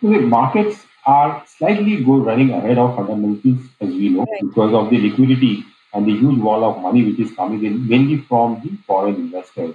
The 0.00 0.20
markets 0.20 0.86
are 1.04 1.44
slightly 1.46 2.02
go 2.02 2.18
running 2.18 2.50
ahead 2.50 2.78
of 2.78 2.96
fundamentals, 2.96 3.58
as 3.80 3.88
we 3.88 4.08
know, 4.10 4.20
right. 4.20 4.40
because 4.40 4.72
of 4.72 4.90
the 4.90 4.98
liquidity 4.98 5.64
and 5.98 6.06
the 6.06 6.16
huge 6.16 6.38
wall 6.38 6.64
of 6.64 6.80
money 6.80 7.04
which 7.04 7.18
is 7.18 7.34
coming 7.34 7.64
in 7.64 7.88
mainly 7.88 8.18
from 8.18 8.60
the 8.64 8.70
foreign 8.86 9.16
investors. 9.16 9.74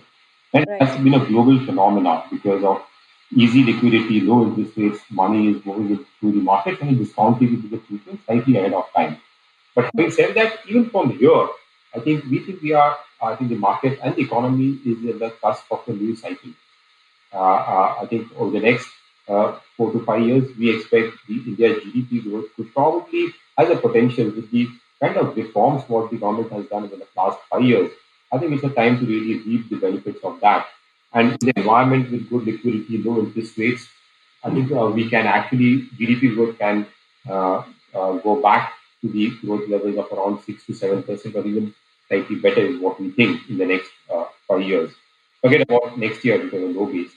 And 0.54 0.66
right. 0.68 0.80
that's 0.80 1.04
been 1.04 1.16
a 1.16 1.26
global 1.26 1.60
phenomenon 1.66 2.24
because 2.32 2.64
of 2.64 2.82
easy 3.36 3.64
liquidity, 3.64 4.22
low 4.22 4.44
interest 4.44 4.78
rates, 4.78 5.02
money 5.10 5.50
is 5.52 5.66
moving 5.66 6.06
through 6.20 6.32
the 6.32 6.46
markets 6.52 6.82
and 6.82 6.98
discounting 6.98 7.54
it 7.56 7.62
to 7.64 7.68
the 7.76 7.82
future 7.88 8.18
slightly 8.26 8.58
ahead 8.58 8.74
of 8.74 8.86
time. 8.96 9.18
But 9.76 9.86
having 9.86 10.12
said 10.12 10.36
that, 10.36 10.60
even 10.70 10.90
from 10.90 11.18
here, 11.18 11.48
I 11.96 12.00
think 12.00 12.24
we 12.26 12.40
think 12.40 12.62
we 12.62 12.74
are, 12.74 12.98
I 13.22 13.36
think 13.36 13.50
the 13.50 13.58
market 13.58 14.00
and 14.04 14.16
the 14.16 14.22
economy 14.22 14.80
is 14.86 14.98
in 15.04 15.20
the 15.20 15.32
cusp 15.42 15.66
of 15.72 15.82
a 15.88 15.94
new 15.94 16.16
cycle. 16.16 16.52
Uh, 17.34 17.38
uh, 17.38 17.96
I 18.02 18.06
think 18.06 18.32
over 18.38 18.52
the 18.52 18.60
next 18.60 18.88
uh, 19.28 19.58
four 19.76 19.92
to 19.92 20.06
five 20.06 20.22
years, 20.22 20.56
we 20.58 20.76
expect 20.76 21.14
the 21.28 21.36
India 21.36 21.76
GDP 21.76 22.24
growth 22.24 22.56
to 22.56 22.64
probably 22.66 23.34
has 23.58 23.70
a 23.70 23.76
potential 23.76 24.26
with 24.26 24.52
the 24.52 24.68
kind 25.04 25.18
of 25.18 25.36
reforms 25.36 25.84
what 25.88 26.10
the 26.12 26.18
government 26.18 26.52
has 26.52 26.66
done 26.68 26.84
over 26.86 26.96
the 26.96 27.08
last 27.18 27.40
five 27.50 27.64
years, 27.64 27.92
I 28.32 28.38
think 28.38 28.54
it's 28.54 28.64
a 28.64 28.70
time 28.70 29.00
to 29.00 29.06
really 29.06 29.40
reap 29.48 29.70
the 29.70 29.76
benefits 29.76 30.24
of 30.24 30.40
that. 30.42 30.66
And 31.14 31.38
the 31.40 31.54
environment 31.56 32.12
with 32.12 32.30
good 32.30 32.46
liquidity, 32.46 32.98
low 32.98 33.20
interest 33.20 33.58
rates, 33.58 33.88
I 34.44 34.50
think 34.50 34.72
uh, 34.72 34.88
we 34.88 35.10
can 35.10 35.28
actually, 35.28 35.88
GDP 36.00 36.36
growth 36.36 36.58
can 36.58 36.88
uh, 37.30 37.64
uh, 37.94 38.12
go 38.28 38.42
back 38.42 38.74
to 39.02 39.10
the 39.10 39.30
growth 39.42 39.68
levels 39.70 39.98
of 39.98 40.12
around 40.18 40.42
6 40.44 40.66
to 40.66 40.72
7% 40.74 41.36
or 41.36 41.46
even 41.48 41.74
slightly 42.08 42.38
better 42.38 42.62
is 42.62 42.80
what 42.80 43.00
we 43.00 43.12
think 43.12 43.50
in 43.50 43.58
the 43.58 43.66
next 43.66 43.92
uh, 44.14 44.26
five 44.48 44.62
years. 44.64 44.92
Forget 45.42 45.62
about 45.62 45.98
next 46.00 46.24
year 46.26 46.40
because 46.40 46.64
of 46.64 46.76
low 46.76 46.86
base. 46.86 47.12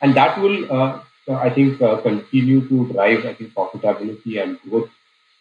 And 0.00 0.14
that 0.14 0.38
will, 0.40 0.70
uh, 0.72 1.00
I 1.28 1.50
think, 1.50 1.80
uh, 1.80 2.00
continue 2.00 2.68
to 2.68 2.92
drive, 2.92 3.24
I 3.24 3.34
think, 3.34 3.54
profitability 3.54 4.42
and 4.42 4.60
growth 4.62 4.90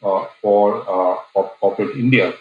for, 0.01 0.81
uh, 0.81 1.17
for 1.33 1.51
corporate 1.59 1.95
India. 1.95 2.33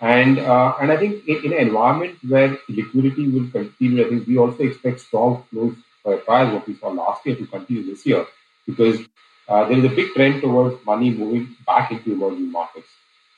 And 0.00 0.38
uh, 0.38 0.74
and 0.80 0.90
I 0.90 0.96
think 0.96 1.28
in, 1.28 1.44
in, 1.44 1.52
an 1.52 1.58
environment 1.58 2.18
where 2.26 2.58
liquidity 2.68 3.28
will 3.28 3.50
continue, 3.50 4.06
I 4.06 4.08
think 4.08 4.26
we 4.26 4.38
also 4.38 4.62
expect 4.62 5.00
strong 5.00 5.44
flows 5.50 5.74
for 6.02 6.16
FIs, 6.16 6.54
what 6.54 6.66
we 6.66 6.74
saw 6.76 6.88
last 6.88 7.26
year, 7.26 7.36
to 7.36 7.46
continue 7.46 7.84
this 7.84 8.06
year, 8.06 8.24
because 8.66 8.98
there 9.46 9.72
is 9.72 9.84
a 9.84 9.90
big 9.90 10.14
trend 10.14 10.40
towards 10.40 10.82
money 10.86 11.10
moving 11.10 11.54
back 11.66 11.90
into 11.90 12.12
emerging 12.12 12.50
markets 12.50 12.88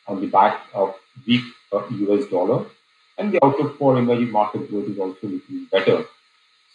on 0.07 0.21
the 0.21 0.29
back 0.29 0.61
of 0.73 0.95
weak 1.27 1.43
US 1.73 2.27
dollar, 2.31 2.67
and 3.19 3.33
the 3.33 3.45
outlook 3.45 3.77
for 3.79 3.99
emerging 3.99 4.31
market 4.31 4.71
growth 4.71 4.89
is 4.89 4.99
also 4.99 5.27
looking 5.27 5.67
better. 5.71 6.05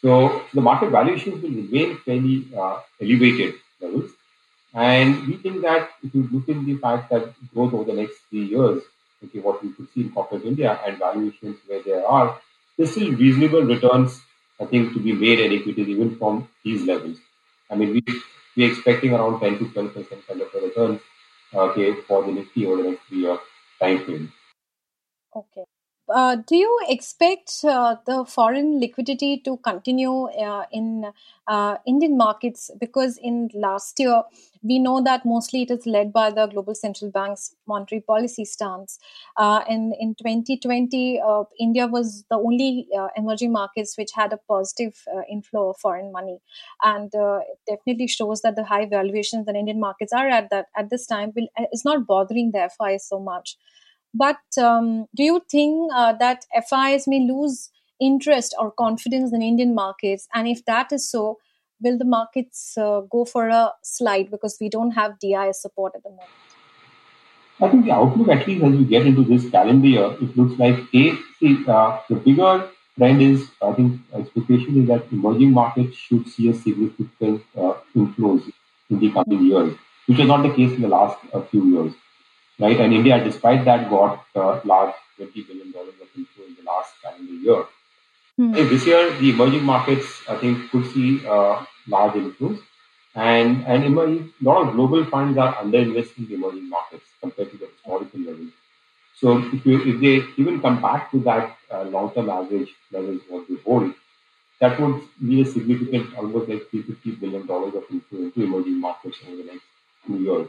So 0.01 0.43
the 0.53 0.61
market 0.61 0.89
valuations 0.89 1.41
will 1.41 1.49
remain 1.49 1.97
fairly 2.05 2.47
uh, 2.57 2.81
elevated 3.01 3.55
levels. 3.81 4.11
And 4.77 5.27
we 5.27 5.37
think 5.37 5.63
that 5.63 5.89
if 6.03 6.13
you 6.13 6.29
look 6.31 6.47
at 6.49 6.63
the 6.63 6.75
fact 6.77 7.09
that 7.09 7.33
growth 7.51 7.73
over 7.73 7.83
the 7.83 7.99
next 7.99 8.17
three 8.29 8.45
years, 8.45 8.83
okay, 9.23 9.39
what 9.39 9.63
we 9.63 9.71
could 9.73 9.91
see 9.91 10.01
in 10.01 10.11
corporate 10.11 10.45
India 10.45 10.79
and 10.85 10.99
valuations 10.99 11.57
where 11.65 11.81
there 11.81 12.05
are, 12.05 12.39
there's 12.77 12.91
still 12.91 13.11
reasonable 13.13 13.63
returns, 13.63 14.21
I 14.61 14.65
think, 14.65 14.93
to 14.93 14.99
be 14.99 15.13
made 15.13 15.39
in 15.39 15.59
equities 15.59 15.87
even 15.87 16.15
from 16.17 16.47
these 16.63 16.83
levels. 16.83 17.17
I 17.71 17.75
mean, 17.75 17.93
we, 17.93 18.21
we're 18.55 18.71
expecting 18.71 19.13
around 19.13 19.39
10 19.39 19.57
to 19.57 19.65
12% 19.65 20.27
kind 20.27 20.41
of 20.41 20.53
a 20.53 20.59
return 20.67 20.99
okay, 21.55 21.95
for 22.01 22.23
the 22.23 22.31
Nifty 22.33 22.67
over 22.67 22.83
the 22.83 22.89
next 22.91 23.01
three 23.07 23.21
year 23.21 23.39
time 23.79 24.05
frame. 24.05 24.31
Okay. 25.35 25.63
Uh, 26.09 26.37
do 26.47 26.55
you 26.55 26.79
expect 26.87 27.51
uh, 27.65 27.97
the 28.05 28.23
foreign 28.23 28.79
liquidity 28.79 29.37
to 29.43 29.57
continue 29.57 30.27
uh, 30.29 30.63
in 30.71 31.11
uh, 31.47 31.75
Indian 31.85 32.15
markets? 32.15 32.71
Because 32.79 33.17
in 33.17 33.49
last 33.53 33.99
year, 33.99 34.23
we 34.63 34.79
know 34.79 35.01
that 35.03 35.25
mostly 35.25 35.63
it 35.63 35.71
is 35.71 35.85
led 35.85 36.13
by 36.13 36.31
the 36.31 36.45
global 36.47 36.73
central 36.73 37.11
bank's 37.11 37.55
monetary 37.67 37.99
policy 37.99 38.45
stance. 38.45 38.99
Uh, 39.35 39.59
and 39.67 39.93
in 39.99 40.15
2020, 40.15 41.19
uh, 41.19 41.43
India 41.59 41.87
was 41.87 42.23
the 42.29 42.37
only 42.37 42.87
emerging 43.17 43.51
markets 43.51 43.97
which 43.97 44.11
had 44.13 44.31
a 44.31 44.37
positive 44.37 45.03
inflow 45.29 45.71
of 45.71 45.77
foreign 45.77 46.13
money, 46.13 46.39
and 46.83 47.11
it 47.13 47.59
definitely 47.67 48.07
shows 48.07 48.41
that 48.43 48.55
the 48.55 48.63
high 48.63 48.85
valuations 48.85 49.45
that 49.45 49.57
Indian 49.57 49.79
markets 49.81 50.13
are 50.13 50.29
at 50.29 50.49
that 50.51 50.67
at 50.77 50.89
this 50.89 51.05
time 51.05 51.33
will 51.35 51.47
is 51.73 51.83
not 51.83 52.07
bothering 52.07 52.51
the 52.51 52.59
FIs 52.61 53.05
so 53.05 53.19
much. 53.19 53.57
But 54.17 54.39
um, 54.57 55.05
do 55.15 55.23
you 55.23 55.41
think 55.49 55.91
uh, 55.93 56.13
that 56.13 56.45
FIs 56.67 57.07
may 57.07 57.19
lose 57.19 57.69
interest 58.01 58.55
or 58.59 58.71
confidence 58.71 59.31
in 59.31 59.41
Indian 59.41 59.75
markets? 59.75 60.27
And 60.33 60.47
if 60.47 60.65
that 60.65 60.91
is 60.91 61.09
so, 61.09 61.37
will 61.81 61.97
the 61.97 62.05
markets 62.05 62.75
uh, 62.77 63.01
go 63.01 63.25
for 63.25 63.49
a 63.49 63.73
slide 63.83 64.31
because 64.31 64.57
we 64.59 64.69
don't 64.69 64.91
have 64.91 65.19
DIS 65.19 65.61
support 65.61 65.93
at 65.95 66.03
the 66.03 66.09
moment? 66.09 66.29
I 67.61 67.69
think 67.69 67.85
the 67.85 67.91
outlook, 67.91 68.29
at 68.29 68.47
least 68.47 68.63
as 68.63 68.71
we 68.71 68.85
get 68.85 69.05
into 69.05 69.23
this 69.23 69.49
calendar 69.51 69.87
year, 69.87 70.15
it 70.21 70.35
looks 70.37 70.59
like 70.59 70.79
a 70.93 71.17
see, 71.39 71.63
uh, 71.67 71.99
the 72.09 72.15
bigger 72.15 72.69
trend 72.97 73.21
is, 73.21 73.47
I 73.61 73.73
think, 73.73 74.01
expectation 74.13 74.81
is 74.81 74.87
that 74.87 75.11
emerging 75.11 75.51
markets 75.51 75.95
should 75.95 76.27
see 76.27 76.49
a 76.49 76.53
significant 76.55 77.43
uh, 77.55 77.73
inflows 77.95 78.51
in 78.89 78.99
the 78.99 79.11
coming 79.11 79.45
years, 79.45 79.75
which 80.07 80.19
is 80.19 80.27
not 80.27 80.43
the 80.43 80.53
case 80.53 80.71
in 80.71 80.81
the 80.81 80.87
last 80.87 81.17
uh, 81.33 81.41
few 81.41 81.65
years 81.65 81.93
right? 82.59 82.79
And 82.79 82.93
India, 82.93 83.23
despite 83.23 83.65
that, 83.65 83.89
got 83.89 84.25
uh, 84.35 84.59
large 84.63 84.93
$20 85.19 85.47
billion 85.47 85.69
of 85.69 86.09
inflow 86.15 86.45
in 86.45 86.55
the 86.55 86.63
last 86.63 86.93
calendar 87.01 87.33
year. 87.33 87.65
Hmm. 88.35 88.53
This 88.53 88.85
year, 88.85 89.13
the 89.19 89.31
emerging 89.31 89.63
markets, 89.63 90.21
I 90.29 90.35
think, 90.35 90.69
could 90.71 90.85
see 90.93 91.25
uh, 91.25 91.65
large 91.87 92.13
inflows. 92.13 92.59
And, 93.15 93.65
and 93.65 93.83
emerging, 93.83 94.31
a 94.41 94.43
lot 94.43 94.67
of 94.67 94.75
global 94.75 95.03
funds 95.05 95.37
are 95.37 95.55
underinvesting 95.55 96.19
in 96.19 96.27
the 96.27 96.35
emerging 96.35 96.69
markets 96.69 97.05
compared 97.19 97.51
to 97.51 97.57
the 97.57 97.67
historical 97.67 98.19
levels. 98.19 98.51
So 99.19 99.39
if, 99.39 99.65
you, 99.65 99.81
if 99.81 99.99
they 99.99 100.41
even 100.41 100.61
come 100.61 100.79
back 100.79 101.09
to 101.11 101.19
that 101.21 101.57
uh, 101.71 101.83
long-term 101.83 102.29
average 102.29 102.69
levels 102.91 103.21
what 103.27 103.47
they 103.47 103.55
hold, 103.65 103.91
that 104.59 104.79
would 104.79 105.01
be 105.25 105.41
a 105.41 105.45
significant, 105.45 106.15
almost 106.15 106.49
like 106.49 106.69
$350 106.71 107.19
billion 107.19 107.41
of 107.49 107.83
inflow 107.89 108.19
into 108.19 108.43
emerging 108.43 108.79
markets 108.79 109.17
over 109.27 109.37
the 109.37 109.43
next 109.45 109.63
two 110.05 110.19
years 110.19 110.47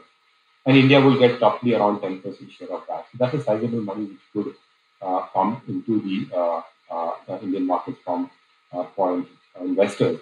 and 0.69 0.77
India 0.77 1.01
will 1.01 1.19
get 1.19 1.41
roughly 1.41 1.75
around 1.75 2.01
10% 2.01 2.53
share 2.53 2.71
of 2.79 2.85
that. 2.89 3.07
So 3.11 3.19
that's 3.19 3.35
a 3.35 3.43
sizable 3.43 3.81
money 3.81 4.05
which 4.05 4.21
could 4.35 4.55
uh, 5.03 5.23
come 5.33 5.63
into 5.69 6.01
the 6.03 6.37
uh, 6.37 6.63
uh, 6.91 7.39
Indian 7.43 7.67
markets 7.67 7.99
from 8.05 8.31
uh, 8.73 8.85
foreign 8.95 9.27
investors. 9.61 10.21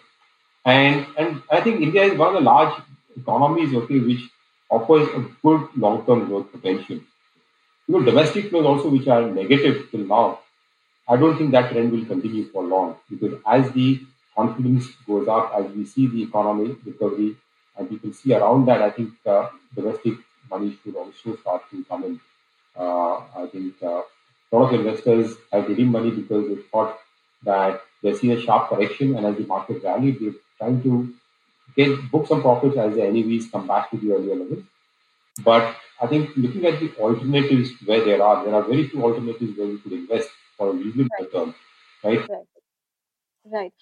And 0.65 1.07
and 1.19 1.43
I 1.51 1.61
think 1.63 1.81
India 1.81 2.05
is 2.05 2.19
one 2.19 2.29
of 2.29 2.35
the 2.35 2.49
large 2.51 2.81
economies, 3.17 3.75
okay, 3.83 4.01
which 4.01 4.23
offers 4.71 5.09
a 5.19 5.21
good 5.43 5.69
long-term 5.77 6.27
growth 6.29 6.53
potential. 6.53 7.01
You 7.89 7.99
know, 7.99 8.03
domestic 8.05 8.51
flows 8.51 8.67
also, 8.67 8.89
which 8.91 9.09
are 9.09 9.23
negative 9.23 9.89
till 9.91 10.07
now, 10.07 10.41
I 11.09 11.17
don't 11.17 11.39
think 11.39 11.53
that 11.53 11.71
trend 11.73 11.93
will 11.93 12.05
continue 12.05 12.47
for 12.51 12.65
long 12.65 12.97
because 13.11 13.41
as 13.47 13.71
the 13.73 14.01
confidence 14.37 14.89
goes 15.07 15.29
up, 15.29 15.53
as 15.59 15.71
we 15.73 15.87
see 15.87 16.07
the 16.09 16.23
economy 16.25 16.77
recovery, 16.85 17.37
and 17.77 17.89
people 17.89 18.13
see 18.13 18.35
around 18.35 18.67
that, 18.67 18.83
I 18.83 18.91
think 18.91 19.13
uh, 19.27 19.49
domestic 19.75 20.15
money 20.51 20.79
should 20.83 20.97
also 20.97 21.37
start 21.37 21.63
to 21.71 21.85
come 21.85 22.05
in. 22.05 22.21
Uh, 22.77 23.17
I 23.43 23.49
think 23.53 23.75
uh, 23.83 24.03
a 24.53 24.57
lot 24.57 24.73
of 24.73 24.81
investors 24.81 25.37
have 25.53 25.69
redeemed 25.69 25.93
money 25.93 26.11
because 26.11 26.49
they 26.49 26.57
thought 26.71 26.99
that 27.45 27.83
they 28.03 28.15
see 28.15 28.33
a 28.33 28.41
sharp 28.41 28.69
correction, 28.69 29.17
and 29.17 29.27
as 29.27 29.37
the 29.37 29.47
market 29.47 29.83
rallied, 29.83 30.21
they're 30.21 30.35
trying 30.59 30.83
to 30.83 31.15
get 31.77 32.11
book 32.11 32.27
some 32.27 32.43
profits 32.43 32.77
as 32.77 32.95
the 32.95 33.03
NAVs 33.05 33.51
come 33.51 33.67
back 33.67 33.91
to 33.91 33.97
the 33.99 34.13
earlier 34.13 34.37
levels. 34.37 34.65
But 35.45 35.77
I 36.03 36.07
think 36.07 36.37
looking 36.37 36.67
at 36.67 36.81
the 36.81 36.95
alternatives 36.99 37.71
where 37.87 38.05
there 38.05 38.23
are, 38.23 38.45
there 38.45 38.55
are 38.55 38.63
very 38.63 38.89
few 38.89 39.03
alternatives 39.03 39.57
where 39.59 39.69
you 39.69 39.79
could 39.79 39.93
invest 39.93 40.31
for 40.59 40.71
a 40.71 40.73
reasonable 40.73 41.11
Right. 41.13 41.27
return, 41.27 41.55
right? 42.05 42.29
Right. 42.29 42.47
Right. 43.45 43.73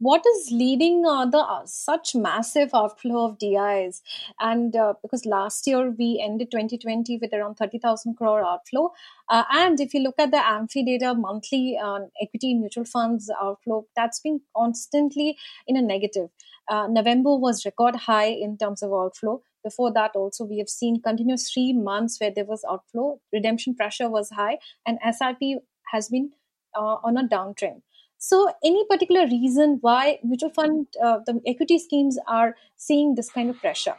What 0.00 0.24
is 0.26 0.50
leading 0.50 1.04
uh, 1.04 1.26
the 1.26 1.40
uh, 1.40 1.66
such 1.66 2.14
massive 2.14 2.70
outflow 2.72 3.26
of 3.26 3.38
DIs? 3.38 4.00
And 4.40 4.74
uh, 4.74 4.94
because 5.02 5.26
last 5.26 5.66
year 5.66 5.90
we 5.90 6.18
ended 6.24 6.50
2020 6.50 7.18
with 7.18 7.34
around 7.34 7.56
30,000 7.56 8.14
crore 8.14 8.42
outflow. 8.42 8.92
Uh, 9.28 9.44
and 9.50 9.78
if 9.78 9.92
you 9.92 10.00
look 10.00 10.14
at 10.18 10.30
the 10.30 10.38
AMFI 10.38 10.86
data 10.86 11.14
monthly 11.14 11.76
uh, 11.76 11.98
equity 12.22 12.54
mutual 12.54 12.86
funds 12.86 13.30
outflow, 13.42 13.84
that's 13.94 14.20
been 14.20 14.40
constantly 14.56 15.36
in 15.66 15.76
a 15.76 15.82
negative. 15.82 16.30
Uh, 16.66 16.86
November 16.86 17.36
was 17.36 17.66
record 17.66 17.94
high 17.94 18.28
in 18.28 18.56
terms 18.56 18.82
of 18.82 18.94
outflow. 18.94 19.42
Before 19.62 19.92
that, 19.92 20.12
also, 20.14 20.46
we 20.46 20.56
have 20.60 20.70
seen 20.70 21.02
continuous 21.02 21.50
three 21.52 21.74
months 21.74 22.18
where 22.18 22.32
there 22.34 22.46
was 22.46 22.64
outflow. 22.66 23.20
Redemption 23.34 23.74
pressure 23.74 24.08
was 24.08 24.30
high, 24.30 24.56
and 24.86 24.98
SIP 25.04 25.60
has 25.92 26.08
been 26.08 26.30
uh, 26.74 26.96
on 27.04 27.18
a 27.18 27.24
downtrend. 27.24 27.82
So, 28.22 28.52
any 28.62 28.84
particular 28.84 29.26
reason 29.26 29.78
why 29.80 30.18
mutual 30.22 30.50
fund, 30.50 30.88
uh, 31.02 31.20
the 31.24 31.40
equity 31.46 31.78
schemes 31.78 32.18
are 32.28 32.54
seeing 32.76 33.14
this 33.14 33.30
kind 33.30 33.48
of 33.48 33.58
pressure? 33.58 33.94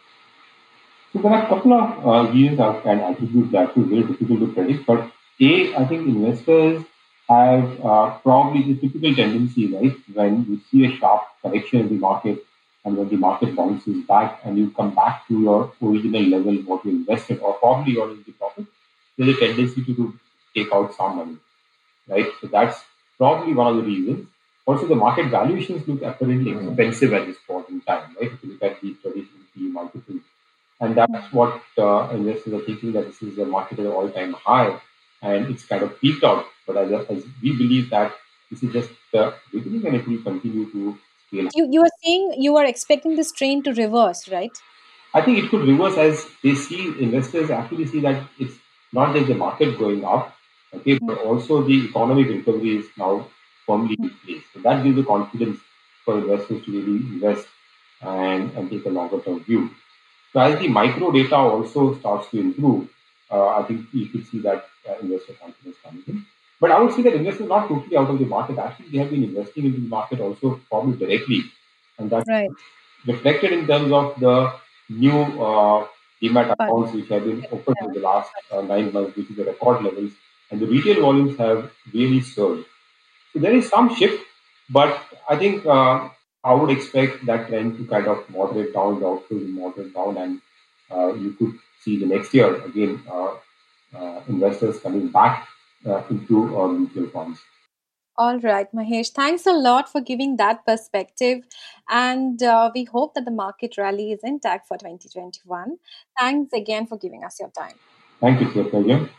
So 1.12 1.22
there 1.24 1.32
are 1.32 1.44
a 1.44 1.50
couple 1.50 1.74
of 1.74 2.06
uh, 2.06 2.32
reasons 2.32 2.60
I 2.60 2.80
can 2.82 3.00
attribute 3.00 3.52
that 3.52 3.74
to. 3.74 3.84
Very 3.84 4.04
difficult 4.04 4.40
to 4.42 4.54
predict, 4.54 4.86
but 4.86 5.12
a, 5.42 5.76
I 5.76 5.86
think 5.88 6.08
investors 6.08 6.84
have 7.28 7.84
uh, 7.84 8.18
probably 8.20 8.62
the 8.72 8.80
typical 8.80 9.16
tendency, 9.16 9.74
right? 9.74 9.98
When 10.14 10.46
you 10.48 10.62
see 10.70 10.86
a 10.86 10.96
sharp 11.00 11.24
correction 11.42 11.80
in 11.80 11.90
the 11.90 11.96
market, 11.96 12.46
and 12.86 12.96
when 12.98 13.10
the 13.10 13.18
market 13.18 13.56
bounces 13.56 14.06
back, 14.06 14.40
and 14.44 14.56
you 14.56 14.70
come 14.70 14.94
back 14.94 15.28
to 15.30 15.40
your 15.40 15.74
original 15.82 16.22
level, 16.22 16.56
what 16.70 16.86
you 16.86 16.92
invested, 16.92 17.40
or 17.40 17.56
probably 17.56 17.94
you're 17.94 18.12
in 18.12 18.24
the 18.24 18.34
profit, 18.34 18.68
there's 19.18 19.36
a 19.36 19.40
tendency 19.40 19.84
to, 19.84 19.96
to 19.96 20.14
take 20.54 20.72
out 20.72 20.94
some 20.94 21.16
money, 21.16 21.38
right? 22.08 22.28
So 22.40 22.46
that's 22.46 22.84
probably 23.22 23.54
one 23.54 23.68
of 23.68 23.76
the 23.78 23.84
reasons. 23.84 24.28
Also, 24.66 24.88
the 24.88 24.96
market 24.96 25.28
valuations 25.30 25.88
look 25.88 26.02
apparently 26.02 26.52
expensive 26.52 27.14
at 27.14 27.28
this 27.28 27.38
point 27.48 27.70
in 27.70 27.80
time, 27.82 28.16
right? 28.20 28.32
If 28.32 28.44
you 28.44 28.54
look 28.54 28.64
at 28.64 28.82
the 28.82 28.96
traditional 29.02 29.44
PE 29.54 29.68
multiples. 29.78 30.22
And 30.80 30.96
that's 30.98 31.32
what 31.32 31.62
uh, 31.78 32.10
investors 32.14 32.54
are 32.54 32.62
thinking 32.62 32.94
that 32.94 33.06
this 33.06 33.22
is 33.22 33.38
a 33.38 33.46
market 33.46 33.78
at 33.78 33.86
an 33.86 33.92
all-time 33.92 34.34
high, 34.34 34.82
and 35.22 35.46
it's 35.52 35.66
kind 35.66 35.84
of 35.84 36.00
peaked 36.02 36.24
out. 36.24 36.46
But 36.66 36.78
as, 36.78 36.92
as 37.10 37.24
we 37.44 37.56
believe 37.56 37.92
that 37.92 38.12
this 38.50 38.64
is 38.64 38.74
just 38.74 38.90
the 39.14 39.36
beginning, 39.52 39.86
and 39.86 39.96
it 39.98 40.08
will 40.08 40.24
continue 40.24 40.72
to 40.72 40.98
scale. 41.28 41.50
You, 41.54 41.68
you 41.70 41.82
are 41.84 41.96
saying 42.04 42.36
you 42.40 42.58
are 42.58 42.66
expecting 42.66 43.16
this 43.18 43.32
trend 43.32 43.66
to 43.66 43.74
reverse, 43.74 44.30
right? 44.30 44.52
I 45.14 45.22
think 45.22 45.44
it 45.44 45.50
could 45.52 45.68
reverse 45.68 45.98
as 45.98 46.26
they 46.44 46.56
see 46.56 46.88
investors 47.00 47.52
actually 47.52 47.86
see 47.86 48.00
that 48.00 48.24
it's 48.40 48.56
not 48.92 49.16
just 49.16 49.28
the 49.28 49.36
market 49.36 49.78
going 49.78 50.04
up, 50.06 50.36
okay, 50.74 51.00
but 51.00 51.18
also 51.20 51.64
the 51.64 51.74
economic 51.90 52.28
recovery 52.28 52.78
is 52.78 52.86
now 52.98 53.28
firmly 53.66 53.96
in 54.02 54.12
place. 54.24 54.44
So 54.54 54.60
that 54.62 54.84
gives 54.84 54.96
the 54.98 55.04
confidence 55.04 55.60
for 56.06 56.18
investors 56.20 56.66
to 56.66 56.72
really 56.72 56.98
invest 57.14 57.48
and, 58.02 58.52
and 58.56 58.70
take 58.70 58.86
a 58.86 58.90
longer 58.90 59.20
term 59.22 59.44
view. 59.44 59.70
So 60.34 60.40
as 60.40 60.60
the 60.60 60.68
micro 60.68 61.12
data 61.12 61.36
also 61.36 61.98
starts 62.00 62.30
to 62.32 62.40
improve, 62.40 62.90
uh, 63.32 63.48
I 63.60 63.64
think 63.64 63.88
you 63.94 64.08
could 64.08 64.28
see 64.28 64.40
that 64.40 64.66
uh, 64.90 64.96
investor 65.02 65.34
confidence 65.34 65.78
coming 65.84 66.04
in. 66.08 66.26
But 66.60 66.72
I 66.72 66.80
would 66.80 66.94
say 66.94 67.02
that 67.04 67.14
investors 67.14 67.46
are 67.46 67.50
not 67.60 67.68
totally 67.68 67.98
out 67.98 68.10
of 68.10 68.20
the 68.20 68.26
market. 68.26 68.58
Actually, 68.58 68.90
they 68.90 68.98
have 69.00 69.10
been 69.10 69.24
investing 69.24 69.66
into 69.66 69.82
the 69.82 69.88
market 69.88 70.20
also 70.20 70.60
probably 70.70 70.98
directly, 70.98 71.44
and 71.98 72.10
that's 72.10 72.28
Right. 72.28 72.50
reflected 73.06 73.52
in 73.54 73.68
terms 73.68 73.92
of 73.92 74.20
the 74.20 74.54
new 74.90 75.20
uh, 75.44 75.88
Fund. 76.58 76.78
accounts 76.78 76.94
which 76.94 77.10
have 77.10 77.24
been 77.26 77.46
opened 77.52 77.78
in 77.82 77.94
the 77.94 78.00
last 78.00 78.32
uh, 78.52 78.62
nine 78.62 78.92
months, 78.94 79.16
which 79.18 79.30
is 79.30 79.36
the 79.38 79.46
record 79.46 79.84
levels, 79.84 80.12
and 80.52 80.60
the 80.60 80.68
retail 80.68 81.02
volumes 81.02 81.38
have 81.38 81.72
really 81.94 82.22
surged. 82.22 82.68
So 83.34 83.40
there 83.40 83.56
is 83.56 83.70
some 83.70 83.96
shift, 83.96 84.24
but 84.70 85.02
I 85.30 85.38
think 85.38 85.66
uh, 85.66 86.10
I 86.44 86.54
would 86.54 86.70
expect 86.70 87.26
that 87.26 87.48
trend 87.48 87.78
to 87.78 87.86
kind 87.86 88.08
of 88.08 88.30
moderate 88.30 88.74
down, 88.74 89.00
the 89.00 89.06
outflows 89.06 89.48
moderate 89.50 89.94
down, 89.94 90.18
and 90.18 90.42
uh, 90.92 91.14
you 91.14 91.34
could 91.34 91.54
see 91.82 91.98
the 91.98 92.06
next 92.06 92.34
year 92.34 92.62
again 92.64 93.02
uh, 93.10 93.36
uh, 93.96 94.22
investors 94.28 94.80
coming 94.80 95.08
back 95.10 95.48
uh, 95.86 96.04
into 96.10 96.60
uh, 96.60 96.68
mutual 96.68 97.08
funds. 97.08 97.40
All 98.18 98.40
right, 98.40 98.68
Mahesh. 98.76 99.10
Thanks 99.12 99.46
a 99.46 99.54
lot 99.54 99.90
for 99.90 100.02
giving 100.02 100.36
that 100.38 100.66
perspective. 100.66 101.44
And 101.90 102.44
uh, 102.44 102.70
we 102.76 102.84
hope 102.84 103.14
that 103.16 103.26
the 103.26 103.32
market 103.32 103.78
rally 103.78 104.12
is 104.12 104.20
intact 104.24 104.68
for 104.68 104.78
2021. 104.78 105.78
Thanks 106.20 106.54
again 106.54 106.88
for 106.88 106.98
giving 106.98 107.24
us 107.24 107.40
your 107.40 107.50
time. 107.50 107.76
Thank 108.20 108.42
you, 108.42 108.64
pleasure. 108.66 109.10